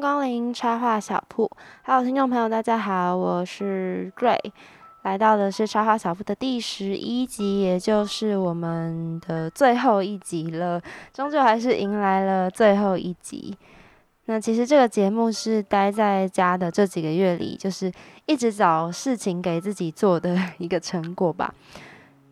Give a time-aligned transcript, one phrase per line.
[0.00, 1.50] 光临插画小铺
[1.84, 4.38] ，Hello，听众朋友，大家好，我是 Gray，
[5.02, 10.80] 来到的是插画小铺的第十一集，也就是我们的最后一集了，
[11.12, 13.54] 终究还是迎来了最后一集。
[14.24, 17.92] 那其实这个节目是待在家的这几个月里，就是
[18.24, 21.52] 一直找事情给自己做的一个成果吧。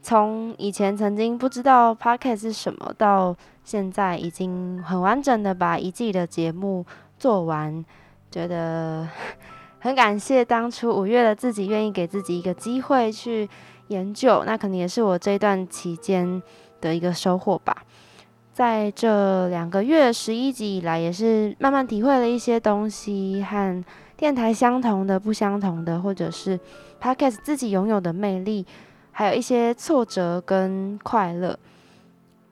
[0.00, 6.86] 从以前曾经不知道 podcast 是什么，到现在已经很完整的把一季的节目
[7.18, 7.84] 做完，
[8.30, 9.08] 觉得
[9.80, 13.48] 很感谢当初五月的自己愿意给自己一个机会去
[13.88, 16.42] 研究，那可能也是我这段期间
[16.80, 17.84] 的一个收获吧。
[18.52, 23.84] 在这两个月十一集以来，也是慢慢体会了一些东西，和
[24.16, 26.58] 电台相同的、不相同的，或者是
[27.00, 28.66] podcast 自己拥有的魅力，
[29.12, 31.56] 还有一些挫折跟快乐。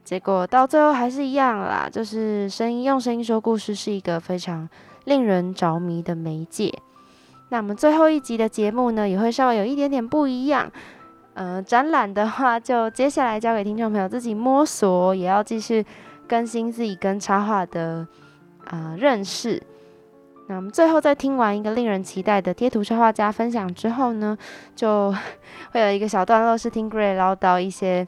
[0.06, 4.68] 结果到最后还是一样啦，就是声音用声音说故事是一个非常
[5.06, 6.72] 令人着迷的媒介。
[7.48, 10.70] 那我们最后一集的节目呢，也会稍微有一点点不一样。
[11.34, 15.84] 呃，展览的话，就接下来交给听众朋友自己摸索，也要继续
[16.28, 18.06] 更新自己跟插画的
[18.64, 19.60] 啊、认识。
[20.46, 24.38] 那我们最后在听完一个令人期待的贴图插画家分享之后呢，
[24.76, 25.12] 就
[25.74, 28.06] 会有一个小段落是听 Gray 唠叨一些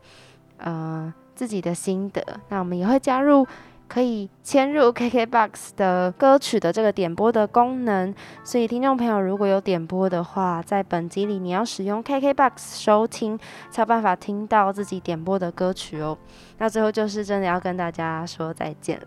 [0.58, 2.20] 呃自己的心得。
[2.48, 3.46] 那我们也会加入
[3.86, 13.38] 可以嵌入 KKBOX 的歌曲的这个点播的功能，所以听众朋友如果有点播的话，在本集里你要使用 KKBOX 收听，
[13.70, 16.18] 才有办法听到自己点播的歌曲哦。
[16.58, 19.06] 那最后就是真的要跟大家说再见了。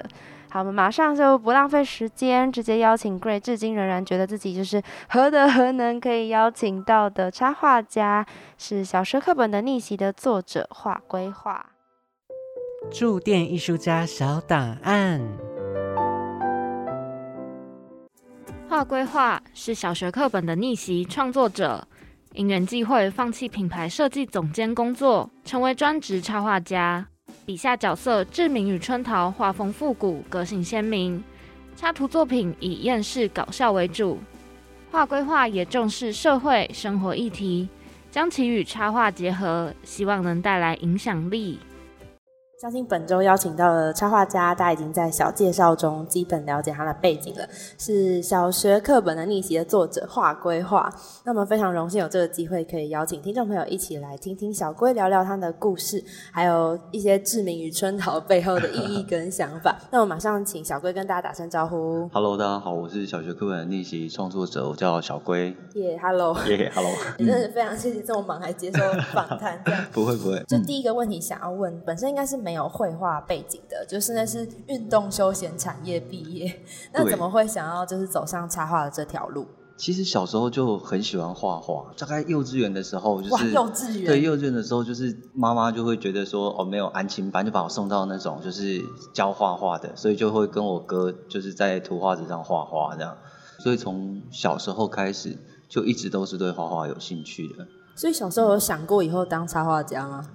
[0.49, 8.25] 好，我们马上就不浪费时间，直接邀请 Gray，至今仍然觉得自己就是何德何能可以邀请到的插画家，
[8.57, 11.67] 是小说课本的逆袭的作者画规划。
[12.89, 15.21] 驻店艺术家小档案。
[18.67, 21.87] 画规画是小学课本的逆袭创作者，
[22.33, 27.07] 因缘际会放弃品牌设计总监工作，成为专职插画家。
[27.45, 31.23] 笔下角色志明与春桃画风复古，个性鲜明。
[31.75, 34.19] 插图作品以厌世搞笑为主，
[34.91, 37.69] 画规划也重视社会生活议题，
[38.09, 41.59] 将其与插画结合，希望能带来影响力。
[42.61, 47.43] 相信本周邀请到的插画家，大家已经在小介绍中基本了解他的背景了，
[47.79, 50.87] 是小学课本的逆袭的作者画规画。
[51.23, 59.75] 那么非常荣幸有这个机会，可以邀请听众朋友一起来听听小龟聊聊他的故事，还有一些志明与春桃背后的意义跟想法。
[59.89, 62.07] 那我马上请小龟跟大家打声招呼。
[62.13, 65.47] Hello，大家好，我是小学课本的逆袭创作者，我叫小龟。
[65.73, 68.79] 耶、h e l l o 耶、h e l l o 真的是非常谢谢这么忙还接受
[69.13, 69.83] 访谈，这样。
[69.91, 76.61] 不会不会，就第一个问题想要问，本身应该是没有绘画背景的，就是那是运动休闲产业毕业，
[76.93, 79.45] 那怎么会想要就是走上插画的这条路？
[79.77, 88.79] 其实小时候就很喜欢画画，大概幼稚园的时候，就哇，是幼稚园对幼稚园的时候，就是妈妈就会觉得说哦没有安亲班，就把我送到那种就是
[89.11, 93.17] 教画画的，所以就会跟我哥就是在图画纸上画画这样，
[93.57, 95.35] 所以从小时候开始
[95.67, 97.65] 就一直都是对画画有兴趣的。
[97.95, 100.27] 所以小时候有想过以后当插画家吗？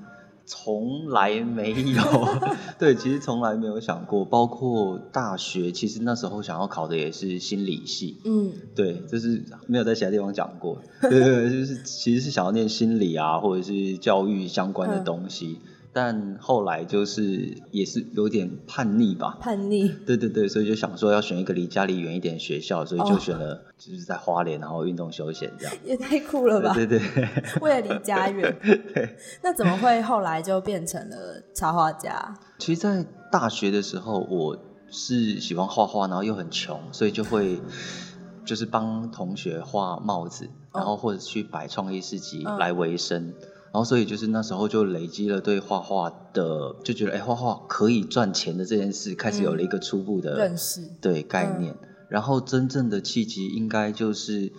[0.46, 2.02] 从来没有，
[2.78, 15.58] 对，其实从来没有想过，包括大学，其实那时候想要考的也是心理系，嗯，对，就是没有在其他地方讲过， 对对对，就是其实是想要念心理啊，或者是教育相关的嗯东西，
[15.92, 23.18] 但后来就是也是有点叛逆吧，叛逆，对对对，所以就想说要选一个离家里远一点的学校，所以就哦。
[23.18, 26.72] 选了就是在花莲，然后运动休闲这样，也太酷了吧！
[26.72, 27.28] 对对对。
[27.60, 28.56] 为了离家远，
[28.96, 32.34] 对，那怎么会后来就变成了插画家？
[32.58, 34.56] 其实，在大学的时候，我
[34.90, 37.60] 是喜欢画画，然后又很穷，所以就会
[38.46, 43.34] 就是帮同学画帽子，然后或者去摆创意市集嗯来维生。
[43.72, 51.76] 然后，所以就是那时候就累积了对画画的，就觉得哎，画画可以赚钱的这件事，开始有了一个初步的认识对概念。
[52.08, 54.50] 然后，真正的契机应该就是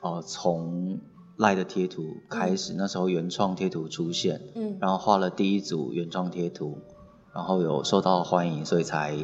[0.00, 0.98] 呃，从
[1.36, 4.78] 赖的贴图开始，那时候原创贴图出现，嗯。
[4.80, 6.78] 然后画了第一组原创贴图，
[7.34, 9.14] 然后有受到欢迎，所以才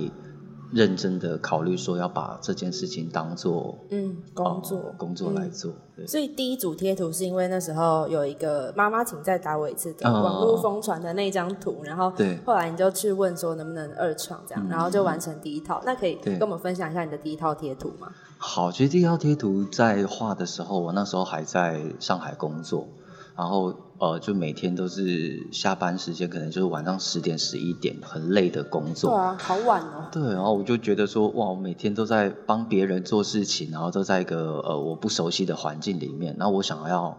[0.72, 5.72] 认真的考虑说要把这件事情当做嗯，工作、呃工作来嗯做。
[5.94, 15.82] 对，所以第一组贴图是因为那时候有一个妈妈，请再打我一次的嗯网络疯传的那张图，然后对后来你就去问说能不能二创这样，嗯然后就完成第一套。
[15.84, 18.08] 那可以对跟我们分享一下你的第一套贴图吗？
[18.38, 22.88] 好，其实第一套贴图在画的时候，我那时候还在上海工作，
[23.36, 23.72] 然后
[24.02, 29.14] 呃，就每天都是下班时间，可能就是晚上十点十一点，很累的工作对作。
[29.14, 30.08] 啊，好晚哦。
[30.10, 37.16] 对，然后我就觉得说，哇，我每天都在帮别人做事情，然后都在一个呃我不熟悉的环境里面，然后我想要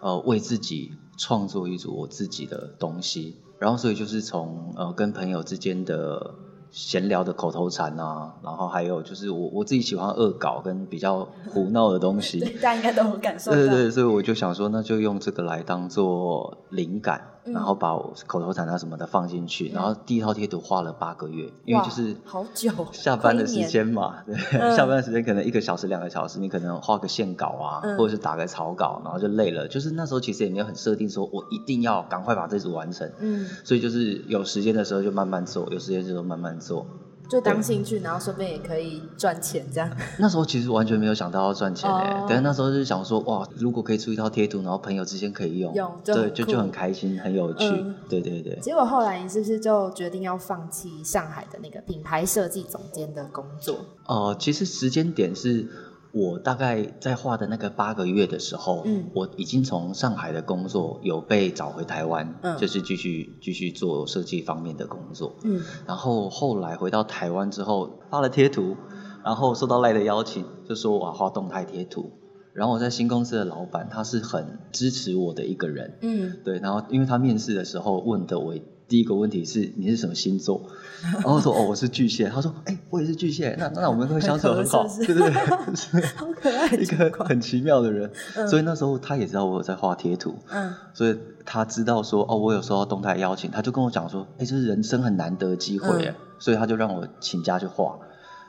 [0.00, 6.34] 呃为自己创作一组我自己的东西，然后所以就是从呃跟朋友之间的
[6.70, 13.50] 闲聊的口头禅啊，然后还有就是我我自己喜欢恶搞跟比较胡闹的东西， 对，大家应该都有感受。
[13.52, 29.66] 对对对，所以我就想说，那就用这个来当做灵感，嗯然后把我口头禅啊什么的放进去，然后第一套贴图画了八个月，因为就是好久下班的时间嘛，对，嗯 下班的时间可能一个小时两个小时，你可能画个线稿啊，嗯或者是打个草稿，然后就累了。
[29.68, 36.86] 就是那时候其实也没有很设定说我一定要赶快把这组完成，嗯，所以就是有时间的时候就慢慢做，有时间的时候慢慢做。
[37.28, 39.90] 就当兴趣，然后顺便也可以赚钱这样。
[40.18, 48.58] 那时候其实完全没有想到要赚钱诶、哦但是那时候就是想说，哇，如果可以出一套贴图，然后朋友之间可以用，对，用就就就很开心，很有趣，嗯对对对。
[48.60, 53.76] 结果后来你是不是就决定要放弃上海的那个品牌设计总监的工作？
[54.06, 55.66] 呃，其实时间点是
[56.12, 59.10] 我大概在画的那个八个月的时候，嗯。
[59.14, 62.56] 我已经从上海的工作有被找回台湾，嗯。
[62.58, 65.36] 就是继续继续做设计方面的工作。
[65.44, 65.62] 嗯。
[65.86, 68.76] 然后后来回到台湾之后发了贴图，
[69.24, 72.10] 然后收到赖的邀请，就说我要画动态贴图。
[72.54, 78.52] 然后我在新公司的老板他是很支持我的一个人，嗯，对，然后因为他面试的时候问的我
[78.88, 80.62] 第一个问题是你是什么星座，
[81.12, 85.30] 然后我说哦我是巨蟹，他说哎、我也是巨蟹，那那我们会相处得很好，对对对，
[86.16, 88.48] 好可爱一个很奇妙的人，嗯。
[88.48, 90.72] 所以那时候他也知道我有在画贴图，嗯。
[90.94, 96.14] 所以他知道说哦我有收到动态邀请，他就跟我讲说哎这是人生很难得的机会哎，嗯。
[96.38, 97.98] 所以他就让我请假去画。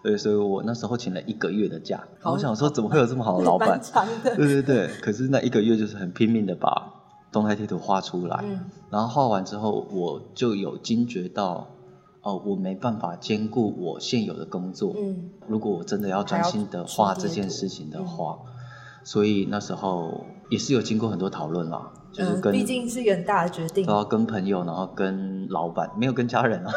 [0.01, 2.31] 对，所以我那时候请了一个月的假，好。
[2.31, 3.77] 我想说怎么会有这么好的老板。
[4.23, 6.71] 对对对，可是那一个月就是很拼命的把
[7.31, 8.65] 动态贴图画出来，嗯。
[8.89, 11.67] 然后画完之后，我就有惊觉到，
[12.21, 14.93] 哦，我没办法兼顾我现有的工作。
[14.97, 15.29] 嗯。
[15.47, 18.39] 如果我真的要专心的画这件事情的话，
[19.03, 26.71] 所以那时候也是有经过很多讨论啦，就是嗯，跟、毕竟是一个很大的决定然后跟朋友，然后跟老板，没有跟家人啊，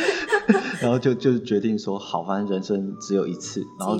[0.80, 3.98] 然后就就决定说，好，反正人生只有一次，然后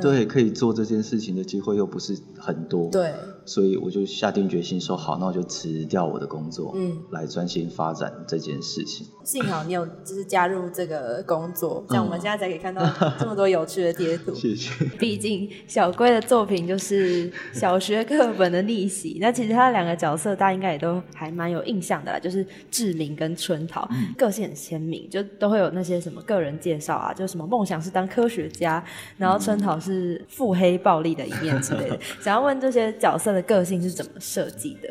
[0.00, 3.12] 对可以做这件事情的机会又不是很多，对，
[3.44, 9.06] 所以我就下定决心说好，那我就辞掉我的工作，嗯来专心发展这件事情。
[9.24, 12.82] 幸好你有就是加入这个工作，像我们嗯现在才可以看到
[13.18, 14.32] 这么多有趣的贴图。
[14.34, 14.84] 谢谢。
[14.98, 28.84] 毕竟小龟的作品就是小学课本的逆袭，那其实他两个角色大家应该也都还蛮有印象的啦，就是志明跟春桃，个性很鲜明，就都会有那些什么个人介绍啊，就什么梦想是当科学家，
[29.16, 31.98] 然后春桃是腹黑暴力的一面之类的。
[32.20, 34.88] 想要问这些角色的个性是怎么设计的？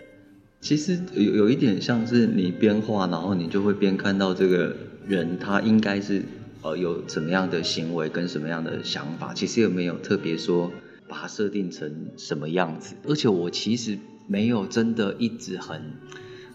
[0.59, 4.75] 其实有有一点像是你边画，然后你就会边看到这个
[5.07, 6.23] 人他应该是
[6.63, 10.71] 呃有怎么样的行为跟什么样的想法，其实也没有特别说
[11.07, 15.81] 把它设定成什么样子，而且我其实没有真的一直很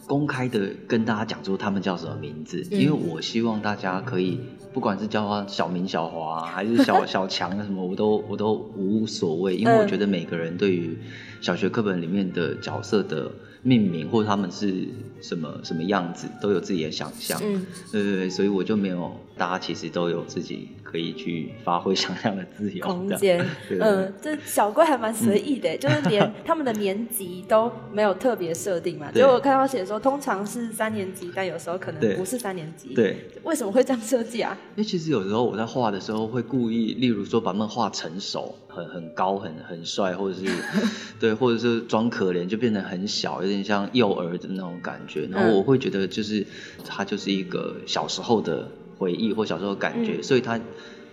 [0.06, 2.80] 公开的跟大家讲出他们叫什么名字，嗯。
[2.80, 4.38] 因为我希望大家可以
[4.72, 10.98] 不管是叫他小明、小华、还是小 小强什么，我都我都无所谓，因为我嗯觉得每个人对于
[11.40, 13.30] 小学课本里面的角色的
[13.62, 14.88] 命名或者他们是
[15.20, 17.40] 什么什么样子，都有自己的想象。
[17.42, 22.84] 嗯，对对对，所以我就没有，大家其实都有自己可以去发挥想象的自由。
[22.84, 23.42] 空间，
[23.80, 29.10] 嗯，这小龟还蛮随意的，就是连 他们的年级都没有特别设定嘛。
[29.10, 34.56] 对就我看到写说，通常是三年级，但有时候可能不是三年级。，对，为什么会这样设计啊？
[34.76, 40.44] 因为其实有时候我在画的时候会故意，例如说把他们画成熟，很很高、很很帅，或者是
[41.18, 45.26] 对，或者是装可怜，就变得很小，有点像幼儿的那种感觉。
[45.30, 46.46] 然后我会觉得，就是
[46.84, 48.68] 他就是一个小时候的
[49.02, 50.60] 回忆或小时候的感觉，嗯所以他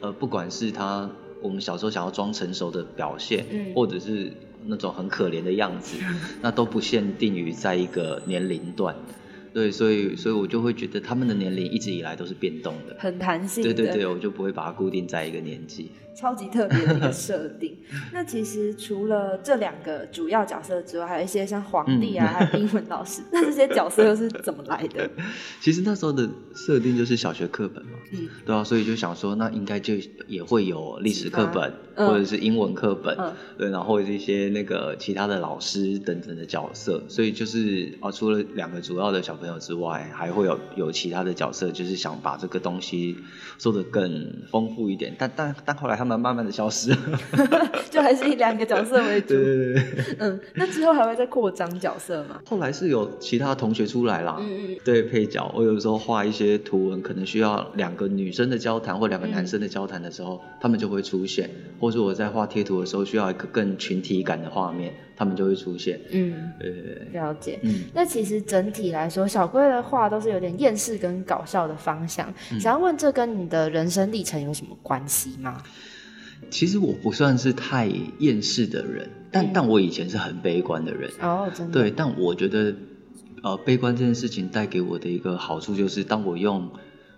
[0.01, 1.09] 呃，不管是他
[1.41, 4.31] 我们小时候想要装成熟的表现，嗯或者是
[4.65, 5.97] 那种很可怜的样子，
[6.43, 8.95] 那都不限定于在一个年龄段。
[9.51, 12.95] 对，所以所以我就会觉得他们的年龄一直以来都是变动的。
[12.99, 15.91] 很弹性的，对对对，我就不会把它固定在一个年纪。
[16.19, 17.77] 超级特别的一个设定。
[18.11, 23.21] 那其实除了这两个主要角色之外，还有一些像皇帝啊，还有英文老师。
[23.31, 25.09] 那这些角色又是怎么来的？
[25.61, 29.93] 其实那时候的设定就是小学课本嘛，嗯，对啊，所以就想说，那应该就
[30.27, 37.03] 也会有历史课本，嗯或者是英文课本，嗯对，然后一些那个其他的老师等等的角色。
[37.07, 43.17] 所以就是啊，除了两个主要的小朋友之外，还会有有其他的角色，就是想把这个东西
[43.57, 45.13] 做得更丰富一点。
[45.17, 46.95] 但但但后来他们慢慢的消失。
[47.91, 49.29] 就还是以两个角色为主。
[49.29, 50.15] 对对对对。
[50.19, 52.39] 嗯，那之后还会再扩张角色吗？
[52.45, 61.49] 后来是有其他同学出来啦，嗯嗯嗯对配角，我有时候画一些图文，可能需要两个女生的交谈或两个男生的交谈的时候，他们就会出现，
[61.79, 65.99] 或者我在画贴图的时候需要一个更群体感的画面，他们就会出现。
[66.11, 67.59] 嗯，对对对，了解。
[67.63, 72.31] 嗯，那其实整体来说，小龟的画都是有点厌世跟搞笑的方向。
[72.51, 75.61] 嗯想要问，这跟你的人生历程有什么关系吗？
[76.49, 81.11] 其实我不算是太厌世的人，但、嗯但我以前是很悲观的人。
[81.21, 81.73] 哦，真的。
[81.73, 82.75] 对，但我觉得，
[83.43, 86.71] 呃，悲观这件事情带给我的一个好处就是，当我用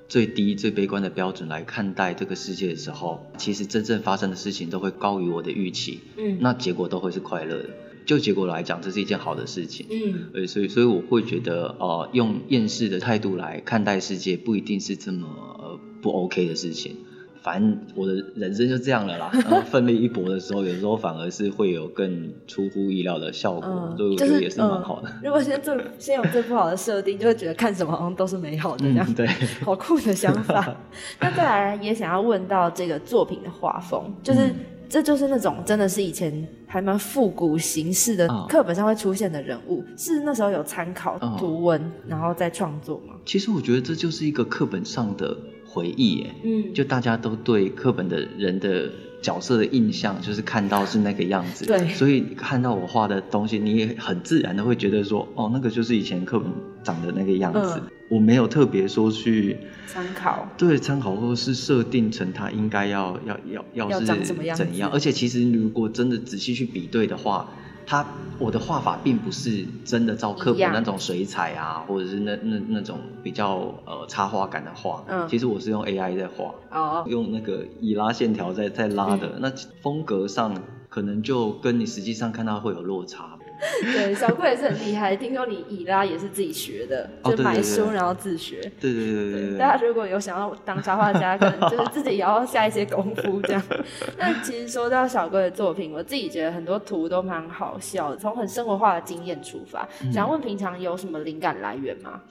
[0.10, 7.70] 最低、最悲观的标准来看待这个世界的时候，其实真正发生的事情都会高于我的预期，嗯那结果都会是快乐的。
[8.04, 9.86] 就结果来讲，这是一件好的事情。
[9.90, 15.28] 嗯对，所以所以我会觉得，呃，用厌世的态度来看待世界，不一定是这么
[15.60, 16.98] 呃不 OK 的事情。
[17.42, 19.30] 反正我的人生就这样了啦。
[19.34, 25.10] 然 后奋力一搏的时候，有时候反而是会有更出乎意料的效果，嗯，所以我就是觉得也是蛮好的。
[25.10, 25.22] 嗯。
[25.24, 29.06] 如果先最先有最不好的设定，就会觉得看什么好像都是美好的这样。
[29.08, 29.28] 嗯，对。
[29.66, 30.76] 好酷的想法。
[31.20, 34.56] 那再来也想要问到这个作品的画风，就是、嗯
[34.92, 43.14] 这就是那种真的是以前还蛮复古形式的哦课本上会出现的人物，是那时候有参考哦图文、然后再创作吗？
[43.26, 45.34] 其实我觉得这就是一个课本上的
[45.72, 46.36] 回忆，耶。
[46.44, 51.66] 嗯，就大家都对课本的人的角色的印象，就是看到是那个样子。
[51.66, 56.52] 对所以看到我画的东西，你也很自然的会觉得说，哦，那个就是以前课本
[56.84, 57.80] 长的那个样子。
[57.80, 59.56] 嗯我没有特别说去
[59.88, 60.46] 参考。
[60.58, 64.06] 对参考，或是设定成他应该要要要要要是
[64.54, 64.90] 怎样。
[64.92, 67.50] 而且其实如果真的仔细去比对的话，
[67.92, 68.06] 它
[68.40, 75.04] 我的画法并不是真的照课本那种水彩啊，或者是那那那种比较呃插画感的画。
[75.10, 76.56] 嗯其实我是用 AI 在画。
[76.72, 80.56] 哦，用那个以拉线条在在拉的，嗯那风格上
[80.88, 83.38] 可能就跟你实际上看到会有落差。
[83.94, 85.16] 对，小贵也是很厉害。
[85.16, 88.60] 听说你以拉也是自己学的，就买书然后自学。
[88.80, 93.64] 对对对对对大家如果有想要当插画家，可能就是自己也要下一些功夫这样。
[94.18, 99.88] 那其实说到小龟的作品，我自己觉得很多图都蛮好笑的，从很生活化的经验出发。
[100.04, 102.22] 嗯想问平常有什么灵感来源吗？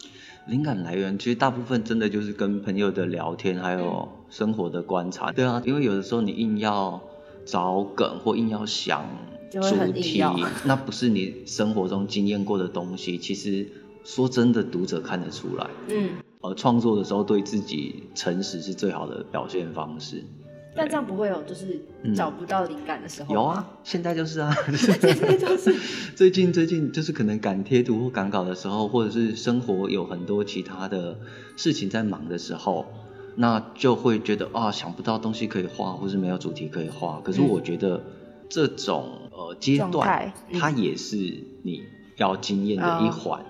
[0.47, 5.31] 灵感来源其实大部分真的就是跟朋友的聊天，还有嗯生活的观察。
[5.31, 7.01] 对啊，因为有的时候你硬要
[7.45, 9.05] 找梗或硬要想
[9.50, 13.19] 就会很主题硬要，那不是你生活中经验过的东西。
[13.19, 13.66] 其实
[14.04, 15.66] 说真的，读者看得出来。
[15.88, 20.25] 嗯，呃，创作的时候对自己诚实是最好的表现方式。
[20.73, 23.35] 但这样不会有就是嗯找不到灵感的时候？
[23.35, 25.75] 有啊，，现在就是啊， 现在就是
[26.14, 31.19] 最近最近就是可能赶贴图或赶稿的时候，或者是生活有很多其他的
[31.57, 32.87] 事情在忙的时候，
[33.35, 37.21] 那就会觉得啊想不到东西可以画，或是没有主题可以画。
[37.25, 38.00] 可是嗯我觉得
[38.49, 39.20] 这种
[39.50, 41.16] 呃阶段它也是
[41.62, 41.83] 你
[42.16, 43.40] 要经验的一哦环，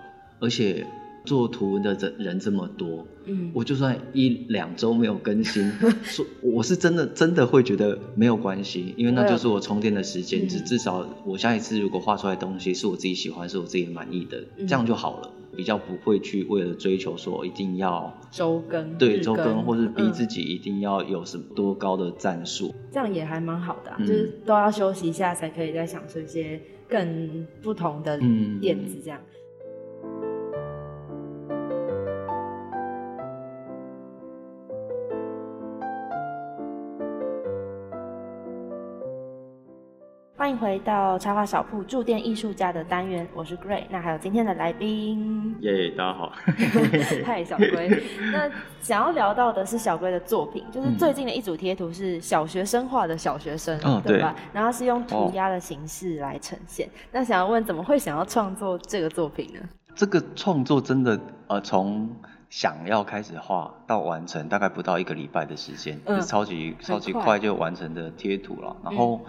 [0.41, 0.87] 而且
[1.25, 5.71] 做图文的人人这么多，嗯，我就算一两周没有更新，
[6.03, 10.47] 说我是真的真的会觉得没有关系，因为那就是我充电的时间。
[10.47, 15.31] 嗯至至少我下一次如果画出来的东西是我自己喜欢，是我自己满意的，嗯这样就好了。
[15.61, 22.75] 比较不会去为了追求说一定要周更对周更，或是逼嗯自己一定要有什么多高的战术。
[22.91, 28.99] 这样也还蛮好的啊、嗯就是都要休息一下，才可以再享受一些更不同的嗯点子。
[29.05, 29.21] 这样，
[40.51, 46.33] 欢迎回到插画小铺驻店艺术家的单元，我是 Gray，那还有今天的来宾，耶、大家好。
[47.25, 47.89] 嗨，小龟。
[48.35, 54.35] 那想要聊到的是小龟的作品，就是嗯最近的一组贴图是小学生画的小学生，哦对吧？
[54.53, 56.91] 然后是用涂哦鸦的形式来呈现。
[57.13, 59.61] 那想要问，怎么会想要创作这个作品呢？
[59.95, 61.17] 这个创作真的
[61.47, 62.11] 呃，从
[62.49, 68.77] 想要开始画到完成，大概不到一个礼拜的时间，嗯是超级超级快快就完成的贴图了。
[68.83, 69.21] 然后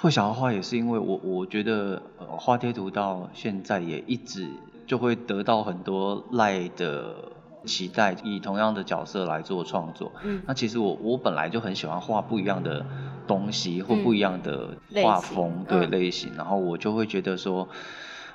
[0.00, 4.48] 会想要画，也是因为我我觉得呃画贴图到现在也一直
[4.86, 7.16] 就会得到很多赖的
[7.64, 10.12] 期待，以同样的角色来做创作。
[10.22, 12.86] 嗯那其实我我本来就很喜欢画不一样的
[13.26, 14.68] 东西或嗯不一样的
[15.02, 17.68] 画风，对嗯类型，然后我就会觉得说。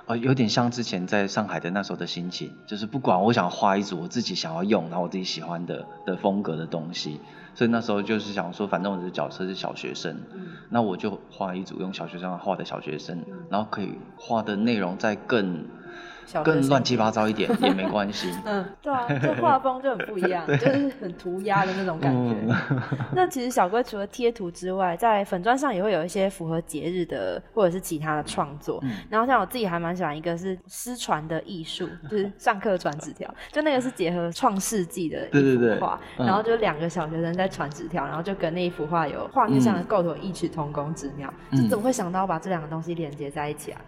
[0.06, 7.22] 呃，有点像之前在上海的那时候的心情，就是不管我想画一组我自己想要用，然后我自己喜欢的的风格的东西，
[7.56, 15.66] 所以那时候就是想说，反正我的角色是小学生，嗯那我就画一组用小学生画的小学生，然后可以画的内容再更
[16.26, 18.32] 小学生更乱七八糟一点也没关系。
[18.46, 22.36] 嗯，对啊， 这画风就很不一样，就是很涂鸦的那种感觉。
[22.48, 22.80] 嗯
[23.16, 28.80] 那其实小龟除了贴图之外，在粉砖上也会有一些符合节日的或者是其他的创作。
[28.84, 41.32] 嗯然后像我自己还蛮喜欢一个是失传的艺术，就是上课传纸条，就那个是结合创世纪的一幅画，嗯然后就两个小学生在传纸条，然后就跟那一幅画有画面上的构图有异曲同工之妙。
[41.52, 43.82] 嗯就怎么会想到把这两个东西连接在一起啊？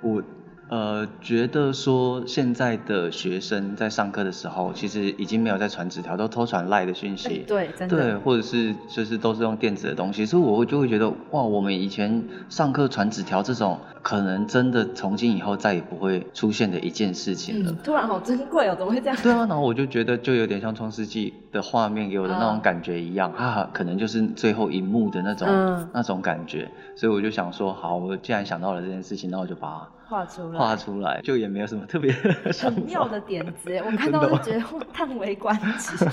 [0.00, 0.22] 我
[0.68, 7.44] 呃觉得说现在的学生在上课的时候，其实已经没有在传纸条，都偷传赖的讯哎息。
[7.46, 7.96] 对，真的。
[7.96, 17.70] 对，或者是就是都是用电子的东西，所以我会就会觉得哇，我们以前上课传纸条这种，可能真的从今以后再也不会出现的一件事情了。
[17.70, 19.16] 嗯，突然好珍贵哦，怎么会这样？
[19.22, 32.14] 对啊，然后我就觉得就有点像《创世纪》的画面给我的那种嗯感觉一样，啊，可能就是最后一幕的那种、嗯那种感觉，所以我就想说，好，我既然想到了这件事情，那我就把画出来，它画出来，就也没有什么特别
[32.86, 33.08] 妙。
[33.08, 36.06] 的点子， 我看到就觉得哇，叹为观止。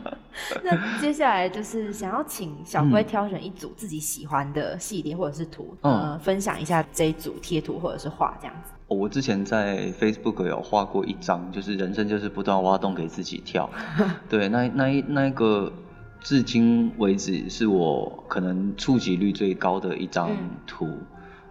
[0.62, 8.72] 那接下来就是想要请小龟挑选一组自己喜欢的系列或者是图，嗯呃，分享一下这一组贴图或者是画这样子。
[8.88, 13.68] 哦我之前在 Facebook 有画过一张，就是人生就是不断挖洞给自己跳。
[14.28, 15.72] 对，那那一那一个，
[16.20, 20.98] 至今为止是我可能触及率最高的一张嗯图。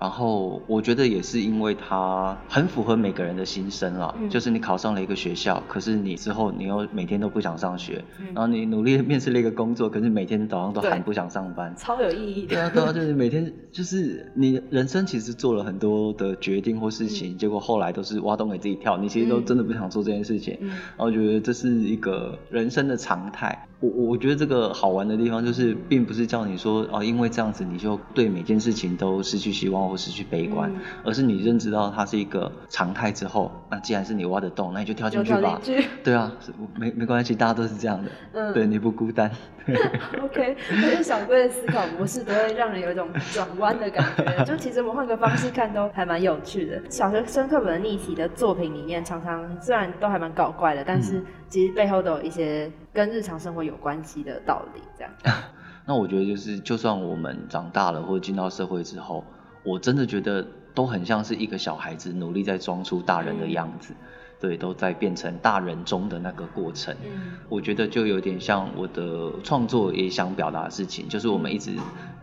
[0.06, 12.50] 然后我觉得也是因为它很符合每个人的心声啦，嗯就是你考上了一个学校，可是你之后你又每天都不想上学，嗯然后你努力面试了一个工作，可是每天早上都对喊不想上班，超有意义的。
[12.50, 20.56] 对啊，对啊，就是每天就是你人生其实做了很多的决定或事情，结果后来都是挖洞给自己跳，你其实都嗯真的不想做这件事情。
[20.62, 23.68] 嗯然后我觉得这是一个人生的常态。
[23.82, 35.58] 我我觉得这个好玩的地方就是，并不是叫你说哦，因为这样子你就对每件事情都失去希望或失去悲观，嗯而是你认知到它是一个常态之后，那既然是你挖的洞，那你就跳进去吧。
[35.64, 35.88] 去。
[36.04, 36.30] 对啊，
[36.76, 38.12] 没没关系，大家都是这样的。
[38.34, 39.32] 嗯对，你不孤单。
[40.22, 44.44] OK，我觉得小龟的思考模式都会让人有一种转弯的感觉。
[44.44, 46.82] 就其实我们换个方式看，都还蛮有趣的。
[46.90, 54.82] 小学生课本的逆袭的作品里面，常常虽然都还蛮搞怪的，但是其实背后都有一些跟日常生活有关系的道理。
[54.98, 55.12] 这样，
[55.88, 59.24] 那我觉得就是，就算我们长大了或者进到社会之后，
[59.66, 63.94] 我真的觉得都很像是一个小孩子努力在装出大人的样子，
[64.40, 66.96] 对，都在变成大人中的那个过程。
[67.04, 71.72] 嗯我觉得就有点像我的创作也想表达的事情，就是我们一直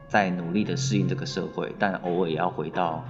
[0.09, 3.05] 在努力的适应这个社会，但偶尔也要回到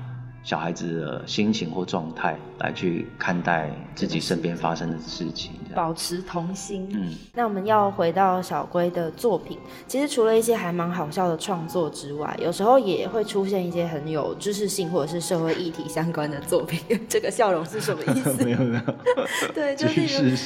[0.45, 5.53] 小孩子的心情或状态来去看待自己身边发生的事情。
[5.75, 6.89] 保持童心。
[6.93, 16.81] 嗯，那我们要回到小龟的作品，其实除了一些还蛮好笑的创作之外，有时候也会出现一些很有知识性或者是社会议题相关的作品。
[17.09, 18.45] 这个笑容是什么意思？
[18.45, 18.95] 没 有没有，
[19.55, 20.37] 对，就例如。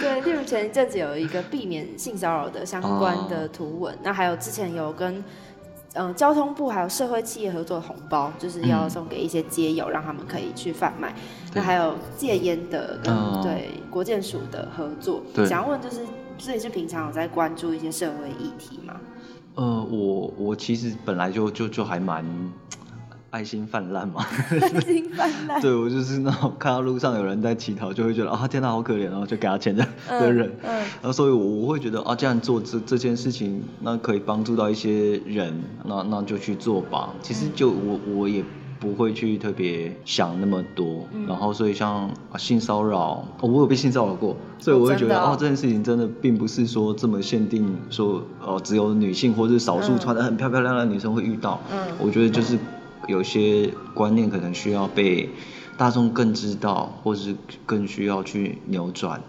[0.00, 5.22] 对，例如前一阵子有一个避免性骚扰的相关的哦图文，那还有之前有跟。
[5.94, 8.90] 呃，交通部还有社会企业合作的红包，就是要嗯。
[8.90, 11.14] 送给一些街友，让他们可以去贩卖。
[11.54, 13.40] 那还有戒烟的跟、哦。
[13.42, 18.94] 对国建署的合作，想要问就是，所以是平常有在关注一些社会议题吗？
[19.54, 22.24] 呃，我我其实本来就就就还蛮
[23.30, 24.24] 爱心泛滥嘛，
[24.86, 30.74] 心泛滥，对我就是那种看到路上有人在乞讨，就会觉得啊天哪好可怜，然后就给他钱的嗯的人，嗯。
[30.78, 37.12] 然后所以我我会觉得啊，这样做这这件事情，那可以帮助到一些人，那那就去做吧。
[37.20, 38.42] 其实就我我也
[38.80, 41.26] 不会去特别想那么多，嗯。
[41.26, 45.32] 然后所以像、啊、性骚扰、哦，我有被性骚扰过，所以我会觉得哦。
[45.32, 49.98] 哦这件事情真的并不是说这么限定说哦只有女性或者是少数嗯。
[49.98, 51.78] 穿的很漂漂亮亮的女生会遇到，嗯。
[51.98, 52.56] 我觉得就是
[53.08, 55.28] 有些观念可能需要被
[55.76, 57.34] 大众更知道，或是
[57.66, 59.20] 更需要去扭转。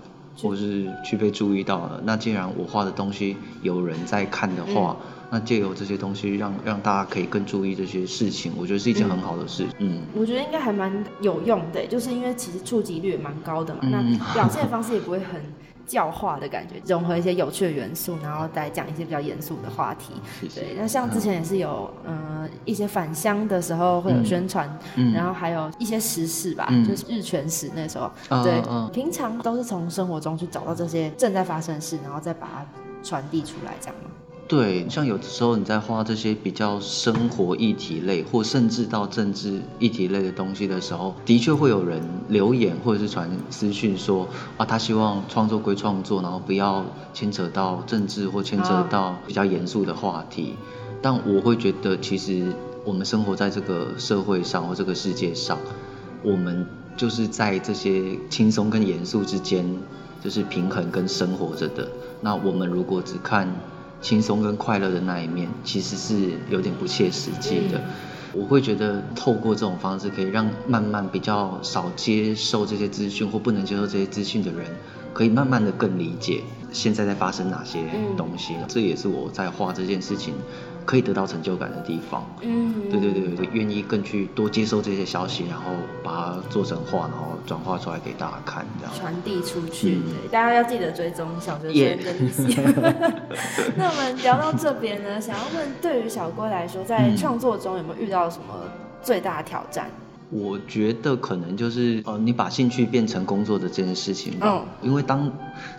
[0.42, 4.96] 或是去被注意到了，那既然我画的东西有人在看的话，
[5.30, 9.68] 那借由这些东西让让大家可以更注意这些事情，我觉得是一件很好的事。
[9.80, 15.42] 嗯，我觉得应该还蛮有用的，就是因为其实触及率也蛮高的嘛，嗯那表现的方式也不会很
[15.90, 20.14] 教化的感觉，融合一些有趣的元素，然后再讲一些比较严肃的话题。
[20.54, 25.12] 对，那像之前也是有，呃，一些返乡的时候会有宣传，嗯。
[25.12, 26.88] 然后还有一些时事吧，嗯。
[26.88, 28.88] 就是日全食那时候，嗯对，嗯。
[28.94, 32.66] 平常都是从生活中去找到这些正在发生的事，然后再把它
[33.02, 34.12] 传递出来，这样吗？
[34.50, 46.84] 对，像有的时候你在画这些比较生活议题类，或甚至到政治议题类的东西的时候，的确会有人留言或者是传私讯说啊，他希望创作归创作，然后不要
[47.14, 50.56] 牵扯到政治或牵扯到比较严肃的话题。
[51.00, 52.52] 但我会觉得，其实
[52.84, 55.60] 我们生活在这个社会上或这个世界上，
[56.24, 56.66] 我们
[56.98, 59.64] 就是在这些轻松跟严肃之间，
[60.24, 61.88] 就是平衡跟生活着的。
[62.20, 63.48] 那我们如果只看
[64.02, 67.82] 轻松跟快乐的那一面，其实是有点不切实际的。
[68.32, 74.68] 我会觉得透过这种方式，可以让慢慢比较少接受这些资讯或不能接受这些资讯的人，
[75.14, 77.80] 可以慢慢的更理解现在在发生哪些
[78.16, 78.54] 东西。
[78.68, 80.36] 这也是我在画这件事情
[80.86, 82.26] 可以得到成就感的地方。
[82.42, 85.66] 嗯，对对对，我愿意更去多接受这些消息，然后
[86.04, 88.94] 把它做成画，然后转化出来给大家看，这样。
[88.96, 92.62] 传递出去，嗯对，大家要记得追踪小学耶生的利息。
[93.78, 98.56] 那我们聊到这边呢，想要问，对于小龟来说，在嗯创作中有没有遇到什么
[99.02, 99.90] 最大的挑战？
[100.32, 104.62] 我觉得可能就是呃，你把兴趣变成工作的这件事情吧。
[104.62, 105.32] 嗯因为当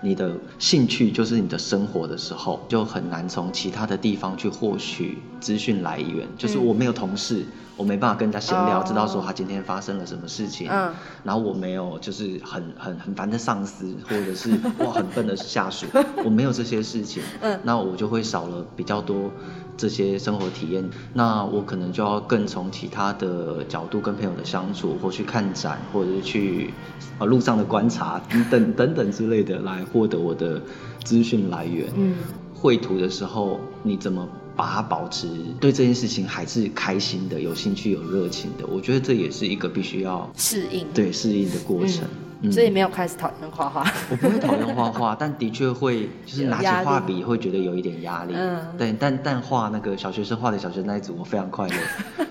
[0.02, 6.26] 你的兴趣就是你的生活的时候，就很难从其他的地方去获取资讯来源。
[6.36, 7.44] 就是我没有同事，
[7.76, 10.68] 我没办法跟人家闲聊，哦知道说他今天发生了什么事情。
[10.70, 10.90] 嗯
[11.22, 15.86] 然后我没有就是很很很烦的上司， 或者是哇很笨的下属，
[16.24, 17.22] 我没有这些事情。
[17.42, 19.30] 嗯那我就会少了比较多
[19.76, 20.88] 这些生活体验。
[21.12, 26.72] 那我可能就要更从其他的角度跟朋友的相处，或去看展，或者是去
[27.18, 30.62] 呃路上的观察等等等等之类的，来获得我的
[31.04, 31.88] 资讯来源。
[31.96, 32.14] 嗯
[32.62, 35.26] 绘图的时候，你怎么把它保持
[35.59, 38.66] 对这件事情还是开心的、有兴趣、有热情的？
[38.66, 42.04] 我觉得这也是一个必须要适应，对适应的过程。
[42.04, 43.85] 嗯所以没有开始讨厌画画。
[44.11, 48.35] 我不会讨厌画画， 但的确会就是拿起画笔会觉得有一点压力。
[48.37, 51.74] 嗯对，但但画那个小学生画的小学那一组，我非常快乐。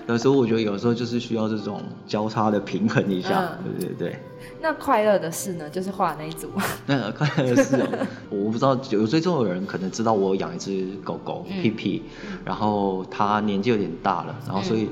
[0.08, 3.50] 有时候我觉得有时候就是需要这种交叉的平衡一下。
[3.64, 4.18] 嗯对对对。
[4.62, 6.50] 那快乐的事呢，就是画那一组。
[6.86, 12.02] 那快乐的事哦，我不知道有追踪的人可能知道我有养一只狗狗嗯屁屁，
[12.44, 14.90] 然后它年纪有点大了，然后所以。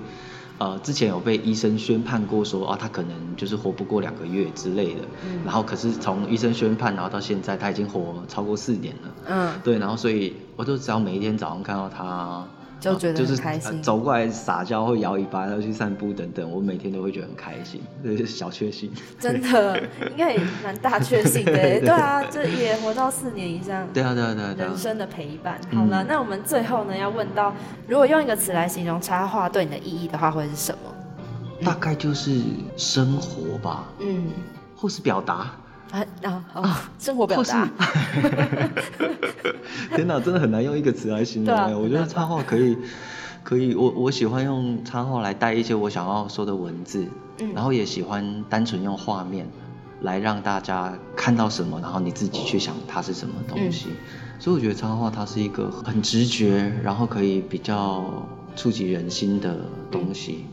[0.58, 5.02] 呃，之前有被医生宣判过说啊，他可能就是活不过两个月之类的。
[5.24, 9.14] 嗯然后可是从医生宣判，然后到现在，他已经活超过四年了。
[9.26, 12.44] 嗯，对，然后所以我就只要每一天早上看到它，
[12.80, 18.90] 就觉得就是很开心呃走过来撒娇或摇尾巴，然后去散步等等，我每天都会觉得很开心，这 是小确幸。
[19.18, 21.80] 真的应该也蛮大确幸的耶。
[21.84, 23.86] 对啊，这也活到四年以上。
[23.92, 24.76] 对啊，对啊，对啊，对啊人。
[24.76, 25.60] 生的陪伴。
[25.70, 27.52] 嗯好了，那我们最后呢，要问到，
[27.86, 30.94] 如果用一个词来形容插画对你的意义的话，会是什么？
[31.64, 32.40] 大概就是
[32.76, 34.28] 生活吧，嗯，
[34.76, 35.50] 或是表达。
[35.90, 37.68] 啊啊啊，生活表达。
[39.94, 42.76] 天哪，真的很难用一个词来形容对啊哎、我觉得插画可以，
[43.42, 47.06] 可以，我我喜欢用插画来带一些我想要说的文字，
[47.40, 49.48] 嗯然后也喜欢单纯用画面
[50.02, 53.88] 来让大家看到什么，然后你自己去想它是什么东西。
[54.40, 58.04] 所以我觉得插画它是一个很直觉，然后可以比较
[58.54, 59.56] 触及人心的
[59.90, 60.44] 东西。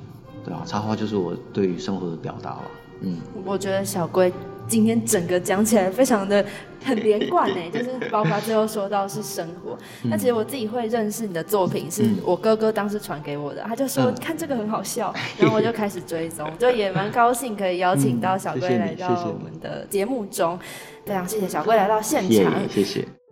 [0.43, 2.61] 对啊，插画就是我对于生活的表达吧。
[3.01, 3.17] 嗯。
[3.43, 4.31] 我觉得小龟
[4.67, 6.43] 今天整个讲起来非常的
[6.83, 9.77] 很连贯呢， 就是包括最后说到是生活。
[10.03, 20.59] 那其实我自己会认识你的作品，是嗯我哥哥当时传给我的，他就说嗯看这个很好笑，然后我就开始追踪，就也蛮高兴可以邀请到小龟嗯谢谢你来到我们的节目中，
[21.05, 22.53] 非常谢谢小龟来到现场。
[22.69, 23.24] 谢谢。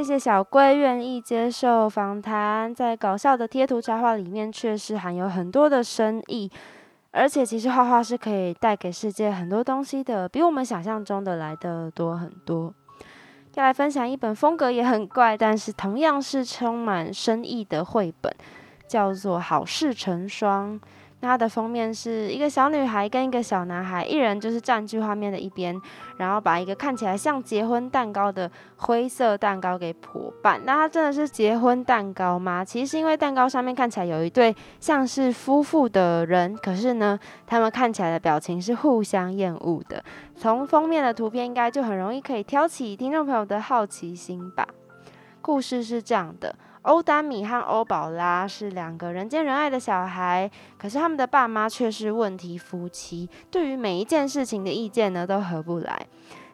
[0.00, 6.50] 谢谢小龟愿意接受访谈，在搞笑的贴图插画里面，确实含有很多的深意，
[7.10, 12.72] 而且其实画画是可以带给世界很多东西的，比我们想象中的来的多很多。
[13.56, 18.34] 要来分享一本风格也很怪，但是同样是充满深意的绘本，
[18.88, 20.80] 叫做《好事成双》，
[21.20, 25.78] 它的封面是一个小女孩跟一个小男孩，一人就是占据画面的一边，
[26.16, 30.60] 然后把一个看起来像结婚蛋糕的灰色蛋糕给破半。
[30.64, 32.64] 那它真的是结婚蛋糕吗？
[32.64, 40.02] 其实是因为蛋糕上面看起来有一对像是夫妇的人，可是呢，他们看起来的表情是互相厌恶的。
[40.36, 44.66] 从封面的图片应该就很容易可以挑起听众朋友的好奇心吧。
[45.42, 46.54] 故事是这样的。
[46.82, 56.06] 欧丹米和欧宝拉是两个人见人爱的小孩，可是他们的爸妈却是问题夫妻，对于每一件事情的意见呢都合不来。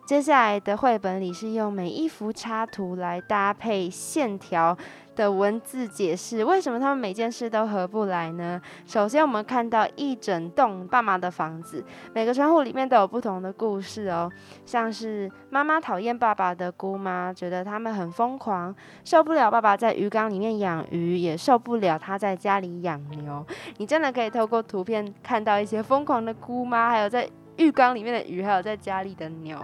[0.05, 4.77] 接下来的绘本里是用每一幅插图来搭配线条
[5.17, 8.61] 的文字解释，为什么他们每件事都合不来呢？
[8.85, 11.83] 首先，我们看到一整栋爸妈的房子，
[12.15, 14.31] 每个窗户里面都有不同的故事哦。
[14.65, 23.45] 像是妈妈讨厌爸爸的姑妈，觉得他们很疯狂，受不了爸爸在鱼缸里面养鱼，也受不了他在家里养牛。
[23.79, 27.29] 你真的可以透过图片看到一些疯狂的姑妈，还有在。
[27.57, 29.59] 浴缸里面的鱼，还有在家里的牛。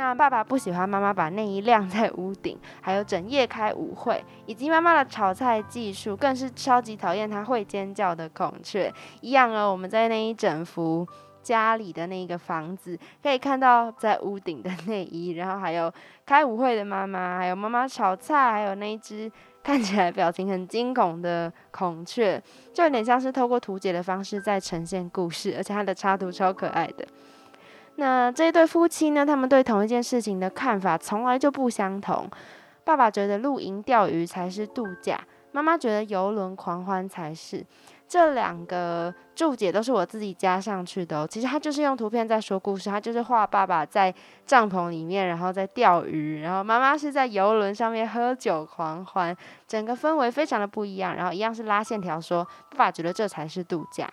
[0.00, 8.92] 那爸爸不喜欢妈妈把内衣晾在屋顶，还有整夜开舞会，以及妈妈的炒菜技术，更是超级讨厌她会尖叫的孔雀。
[9.20, 11.06] 一样哦，我们在那一整幅
[11.42, 15.92] 家里的那个房子，可以看到在屋顶的内衣，然后还有
[16.24, 19.30] 开舞会的妈妈，还有妈妈炒菜，还有那一只。
[19.62, 27.06] 看起来表情很惊恐的孔雀，就有点像是透过图解的方式在呈现故事，而且它的插图超可爱的。
[28.00, 32.26] 那这一对夫妻呢，他们对同一件事情的看法从来就不相同。
[32.82, 35.20] 爸爸觉得露营钓鱼才是度假，
[35.52, 37.62] 妈妈觉得游轮狂欢才是。
[38.08, 41.28] 这两个注解都是我自己加上去的哦。
[41.30, 44.12] 其实他就是用图片在说故事，他就是画爸爸在
[44.46, 49.36] 帐篷里面，然后在钓鱼，然后妈妈是在游轮上面喝酒狂欢，
[49.68, 51.14] 整个氛围非常的不一样。
[51.14, 54.10] 然后一样是拉线条说，爸爸觉得这才是度假。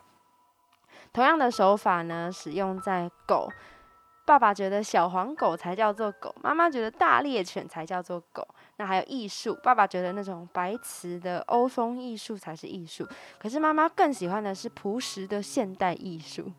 [1.13, 3.49] 同样的手法呢，使用在狗。
[4.27, 8.45] 爸爸觉得小黄狗才叫做狗，妈妈觉得大猎犬才叫做狗。
[8.75, 13.07] 那还有艺术，爸爸觉得那种白瓷的欧风艺术才是艺术，
[13.39, 16.51] 可是妈妈更喜欢的是朴实的现代艺术。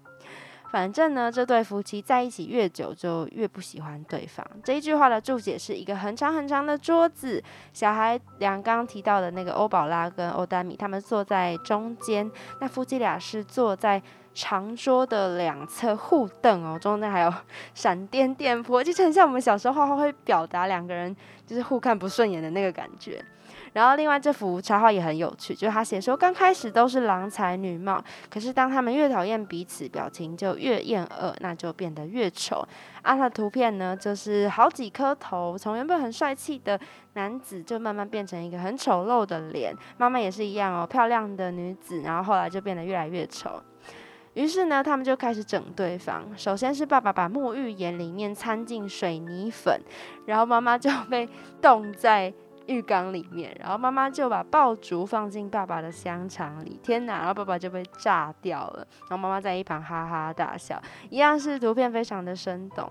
[0.70, 4.46] 反正呢，这对夫妻在一起越久，就越不喜欢对方。
[4.64, 7.42] 这一句话的注解是一个很长很长的桌子，
[7.74, 12.30] 小孩俩刚提到的那个欧宝拉跟欧丹米，他们坐在中间，
[12.62, 14.02] 那夫妻俩是坐在。
[14.34, 17.32] 长桌的两侧互瞪哦，中间还有
[17.74, 21.14] 闪电电波，就很像我们小时候画画会表达两个人
[21.46, 23.24] 就是互看不顺眼的那个感觉。
[23.74, 32.66] 然后另外这幅插画也很有趣，就是他写说刚开始都是郎才女貌，可是当他们越讨厌彼此，表情就越厌恶，那就变得越丑。
[33.02, 36.80] 啊，他的图片呢，就是好几颗头，从原本很帅气的
[37.12, 39.74] 男子，就慢慢变成一个很丑陋的脸。
[39.98, 43.62] 妈妈也是一样哦，漂亮的女子，然后后来就变得越来越丑。
[44.38, 46.24] 于是呢，他们就开始整对方。
[46.36, 49.82] 首先是爸爸把沐浴盐里面掺进水泥粉，
[50.26, 51.28] 然后妈妈就被
[51.60, 52.32] 冻在
[52.66, 53.52] 浴缸里面。
[53.58, 57.18] 然后妈妈就把爆竹放进爸爸的香肠里，天哪！
[57.18, 58.86] 然后爸爸就被炸掉了。
[59.00, 62.88] 然后妈妈在一旁哈哈大笑，一样是图片非常的生动。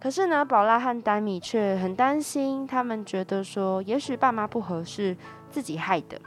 [0.00, 5.14] 可是呢，宝拉和丹米却很担心，他们觉得说，也许爸妈不合适，
[5.50, 6.18] 自己害的。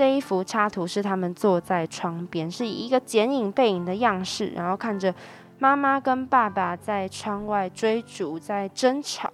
[0.00, 5.14] 这一幅插图是他们坐在窗边，是以一个剪影背影的样式，然后看着
[5.58, 9.30] 妈妈跟爸爸在窗外追逐，在争吵。